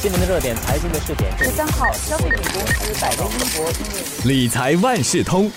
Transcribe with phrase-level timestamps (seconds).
[0.00, 5.50] 今年的热点财经的试点，十三号，消费品公司百威英博因为理财万事通，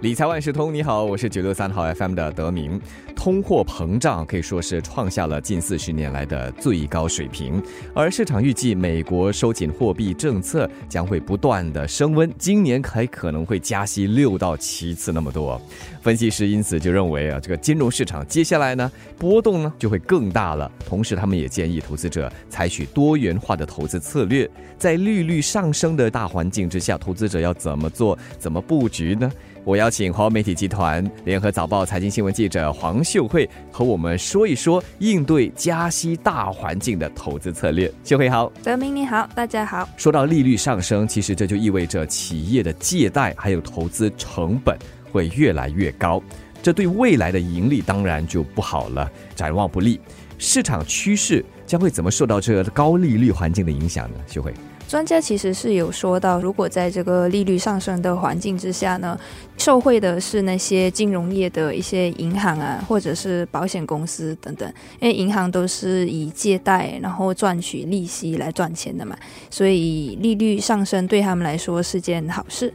[0.00, 2.80] 理财万事通，你好，我是九六三号 FM 的德明。
[3.22, 7.62] 通货膨胀可以说是创下了近四十年来的最高水平，
[7.94, 15.62] 而市场预计美国收紧货币政策将会不断的升温，今年还可能会加息六到七次那么多。
[16.00, 20.68] 分析师因此就认为啊，这个金融市场接下来呢波动呢就会更大了。
[20.84, 24.50] 同时，他们也建议投资者采取多元化的投资策略。
[24.76, 29.30] 在利率上升的大环境之下，投资者要怎么做、怎么布局呢？
[29.64, 37.92] 我邀请华为媒体集团联合早报财经新闻记者黄秀慧和我们说一说应对加息大环境的投资策略。
[38.02, 38.50] 秀慧好。
[38.64, 39.86] 德明你好，大家好。
[39.98, 44.74] 说到利率上升，其实这就意味着企业的借贷还有投资成本
[45.12, 46.22] 会越来越高，
[46.62, 50.00] 这对未来的盈利当然就不好了，展望不利。
[50.38, 54.16] 市场趋势将会怎么受到这个高利率环境的影响呢？
[54.26, 54.54] 秀慧。
[54.88, 59.18] 专家其实是有说到，如果在这个利率上升的环境之下呢，
[59.56, 69.16] 受惠的是那些金融业的一些银行啊，或者是保险公司等等，因为银行都是以借贷然后赚取利息来赚钱的嘛，
[69.48, 72.72] 所以利率上升对他们来说是件好事。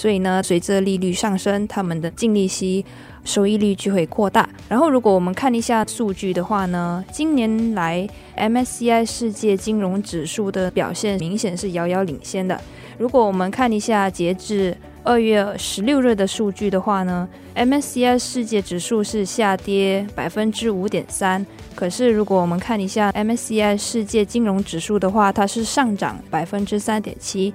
[0.00, 2.86] 所以呢，随着利率上升，他们的净利息。
[3.22, 4.48] 收益率就会扩大。
[4.66, 12.58] 然后，如果我们看一下数据的话呢，今年来 MSCI 世界金融指数的表现明显是遥遥领先的。
[12.96, 21.44] 如果我们看一下截至二月十六日的数据的话呢，MSCI 世界指数是下跌百分之五点三。
[21.74, 27.52] 可是，如果我们看一下 MSCI 世界金融指数的话，它是上涨百分之三点七。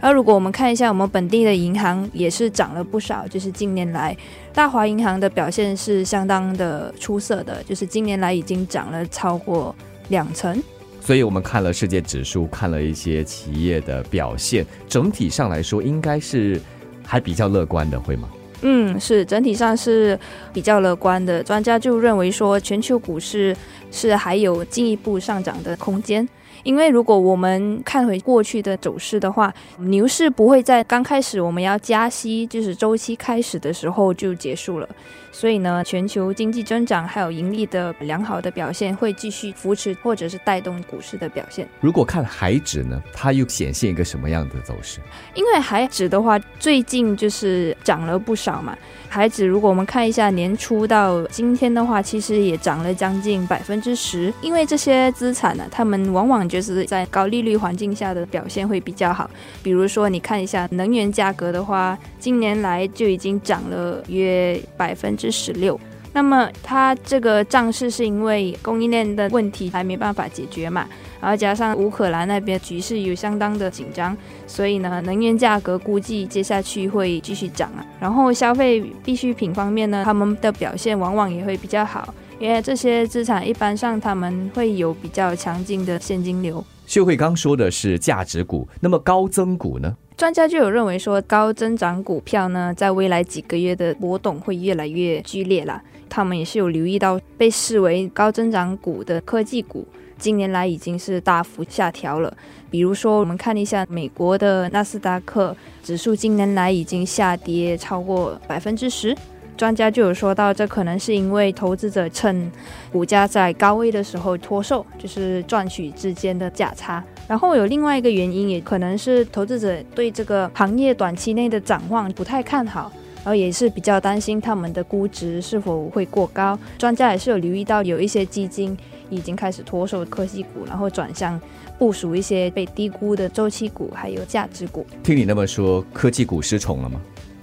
[0.00, 3.26] 而如果我们看一下我们本地的银行，也是涨了不少。
[3.28, 4.16] 就是近年来，
[4.52, 9.74] 大华银行的表现是相当的出色的，就是近年来已经涨了超过
[10.08, 10.62] 两成。
[11.00, 16.60] 所以我们看了世界指数，看了一些企业的表现，整体上来说应该是
[17.04, 18.28] 还比较乐观的，会吗？
[18.62, 20.18] 嗯，是整体上是
[20.52, 21.42] 比较乐观的。
[21.42, 23.54] 专家就认为说，全球股市
[23.90, 26.26] 是还有进一步上涨的空间。
[26.62, 34.88] 因为如果我们看回过去的走势的话，牛市不会在刚开始我们要加息，就是周期开始的时候就结束了。
[35.32, 41.68] 所以呢，全球经济增长还有盈利的良好的表现会继续扶持或者是带动股市的表现。
[41.78, 44.98] 如果看海指呢，它又显现一个什么样的走势？
[45.34, 48.74] 因为海指的话，最近就是涨了不少嘛。
[49.10, 54.32] 海指如果我们看一下年初到今天的话，其实也涨了将近百分之十。
[54.40, 59.30] 因为这些资产呢，他们往往就是在高利率环境下的表现会比较好。
[59.62, 65.26] 比如说，你看一下能源价格的话，近年来就已经涨了约百分之。
[65.36, 65.78] 十六，
[66.14, 70.86] 那么它这个涨势是因为供应链的问题还没办法解决嘛，
[71.20, 77.84] 然后加上乌克兰那边局势有相当的紧张，所以呢，能源价格估计接下去会继续涨啊。
[78.00, 86.62] 然后消费必需品方面呢，他们的表现往往也会比较好，因为这些资产一般上他们会有比较强劲的现金流。
[86.86, 89.96] 秀慧刚说的是价值股，那么高增股呢？
[90.16, 95.82] 专家就有认为说，高增长股票呢，在未来几个月的波动会越来越剧烈啦。
[96.08, 99.86] 他们也是有留意到，被视为高增长股的科技股，
[100.16, 102.34] 近年来已经是大幅下调了。
[102.70, 109.16] 比如说，我们看一下美国的纳斯达克指数，近年来已经下跌超过百分之十。
[109.56, 112.50] 专家就有说到，这可能是因为投资者趁
[112.92, 117.02] 股价在高位的时候脱售，就是赚取之间的价差。
[117.26, 126.58] 然后有另外一个原因，也可能是投资者对这个行业短期内的展望不太看好，然后也是比较担心他们的估值是否会过高。
[126.76, 128.76] 专家也是有留意到，有一些基金
[129.08, 131.40] 已经开始脱手科技股，然后转向
[131.78, 134.86] 部署一些被低估的周期股，还有价值股。
[135.02, 137.00] 听你那么说，科技股失宠了吗？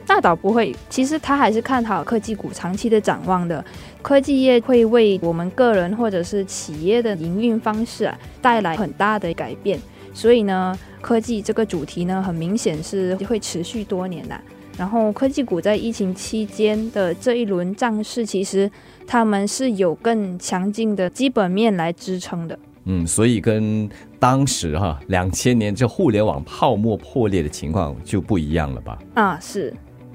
[0.07, 3.63] 那倒不会，其实他还是看好科技股长期的展望的。
[4.01, 9.79] 科技业会为我们个人或者是企业的营运方式啊带来很大的改变，
[10.13, 14.39] 所以呢，科技这个主题呢，很明显是会持续多年的。
[14.77, 18.69] 然后科技股在疫情期间的这一轮涨势，其实
[19.07, 22.57] 他们是有更强劲的基本面来支撑的。
[22.85, 23.89] 嗯，所以跟
[24.19, 28.99] 当时哈两千年这互联网泡沫破裂的情况就不一样了吧？
[29.13, 29.73] 啊，是。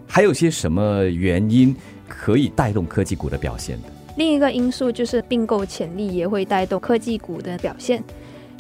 [0.09, 1.77] 还有些什么原因
[2.09, 3.89] 可以带动科技股的表现的？
[4.17, 8.03] 另一个因素就是并购潜力也会带动科技股的表现。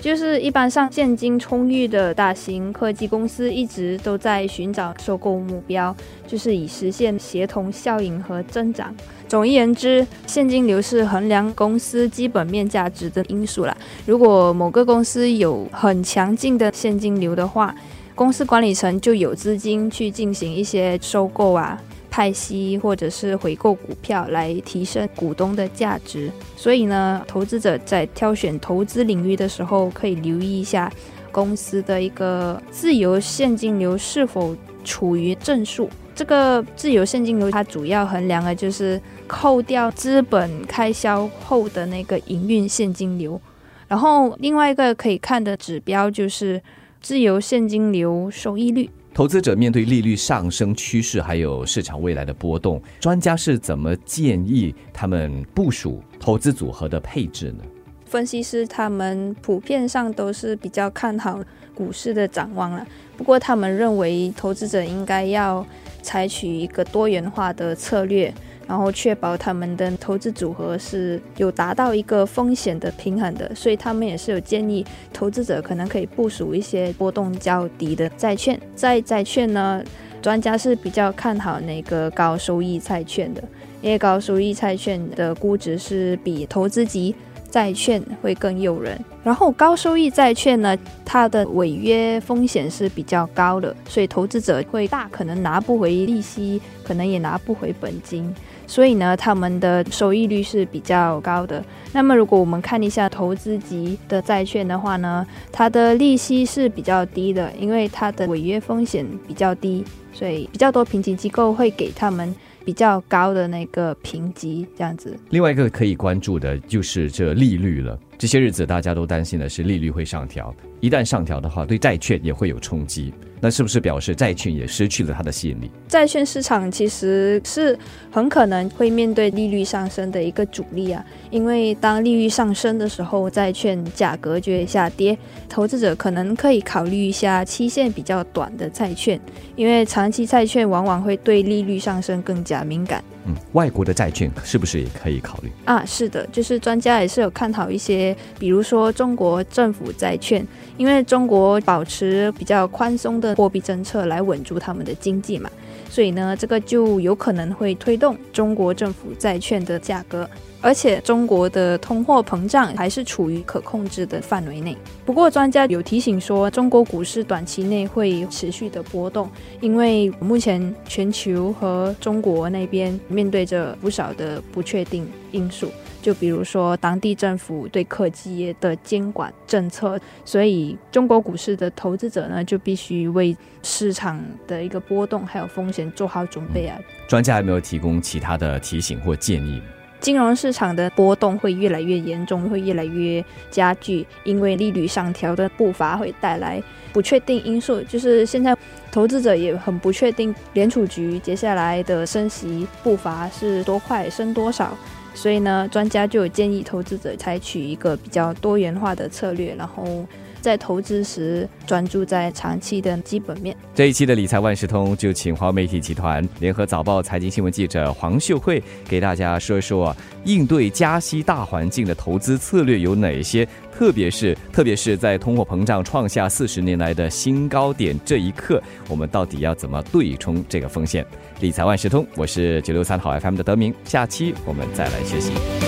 [0.00, 5.92] 就是一般上现金充裕的大型科技公司一直都在寻找收购目标，
[6.24, 8.94] 就是以实现协同效应和增长。
[9.26, 13.76] 总而言之，现金流是衡量公司基本面价值的因素啦。
[14.06, 17.74] 如果某个公司有很强劲的现金流的话，
[18.18, 21.80] 公司管理层就有资金去进行一些收购啊、
[22.10, 26.28] 派息或者是回购股票来提升股东的价值。
[26.56, 30.92] 所以呢，投资者在挑选投资领域的时候，可以留意一下
[31.30, 35.88] 公司的一个自由现金流是否处于正数。
[36.12, 43.40] 这个自由现金流它主要衡量的就是扣掉资本开销后的那个营运现金流，
[43.86, 46.60] 然后另外一个可以看的指标就是
[47.00, 48.88] 自由现金流收益率。
[49.14, 57.64] 投资者面对利率上升趋势，还有市场未来的波动，专家是怎么建议他们部署投资组合的配置呢？
[58.06, 61.42] 分析师他们普遍上都是比较看好
[61.74, 62.86] 股市的展望了，
[63.16, 65.66] 不过他们认为投资者应该要。
[66.00, 68.32] 采取一个多元化的策略，
[68.68, 78.60] 然后确保他们的投资组合是有达到一个风险的平衡的，所以他们也是有建议投资者可能可以部署一些波动较低的债券。
[78.76, 79.82] 在债券呢，
[80.20, 83.42] 专家是比较看好那个高收益债券的，
[83.80, 87.14] 因为高收益债券的估值是比投资级。
[87.50, 98.30] 债券会更诱人，然后高收益债券呢，它的违约风险是比较高的，所以投资者会大可能拿不回利息，可能也拿不回本金，
[98.68, 101.64] 所以呢，他们的收益率是比较高的。
[101.92, 112.32] 那么，如果我们看一下投资级的债券的话呢，它的利息是比较低的，因为它的违约风险比较低，所以比较多评级机构会给他们。
[112.64, 115.18] 比较高的那个评级，这样子。
[115.30, 117.98] 另外一个可以关注的就是这利率了。
[118.18, 123.14] 这些日子大家都担心的是利率会上调，一旦上调的话，对债券也会有冲击。
[123.40, 125.70] 那是不是表示债券也失去了它的吸引力？
[125.86, 127.78] 债券市场其实是
[128.10, 135.16] 很可能会面对利率上升的一个阻力啊，因为当利率上升的时候，债券价格就会下跌。
[135.48, 139.20] 投资者可能可以考虑一下期限比较短的债券，
[139.54, 143.04] 因为长期债券往往会对利率上升更加敏感。
[143.28, 145.84] 嗯，外国的债券是不是也可以考虑啊？
[145.84, 150.44] 是的，就是专家也是有看好一些，比如说中国政府债券，
[150.78, 155.50] 因为中国保持比较宽松的货币政策来稳住他们的经济嘛，
[155.90, 160.28] 所以呢，这个就有可能会推动中国政府债券的价格。
[160.60, 164.76] 而且中国的通货膨胀还是处于可控制的范围内。
[165.06, 175.70] 不过，专家有提醒说，中国股市短期内会持续的波动，因为目前全球和中国那边面对着不少的不确定因素，
[176.02, 186.76] 就比如说当地政府对科技业的监管政策，所以中国股市的投资者呢，就必须为市场的一个波动还有风险做好准备啊。
[187.06, 189.62] 专家有没有提供其他的提醒或建议？
[190.00, 196.62] 金融市场的波动会越来越严重，会越来越加剧，因为利率上调的步伐会带来
[196.92, 197.80] 不确定因素。
[197.82, 198.56] 就是现在
[198.90, 204.76] 投资者也很不确定联储局接下来的升息步伐是多快，升多少。
[205.14, 210.06] 所以呢，专家就建议投资者采取一个比较多元化的策略，然后。
[210.40, 213.56] 在投资时专注在长期的基本面。
[213.75, 219.94] 这一期的理财万事通就请华媒体集团联合早报财经新闻记者黄秀慧给大家说一说
[220.25, 231.07] 应对加息大环境的投资策略有哪些，特别是特别是在通货膨胀创下四十年来的新高点这一刻，我们到底要怎么对冲这个风险？
[231.40, 235.67] 理财万事通，我是九六三号 FM 的德明，下期我们再来学习。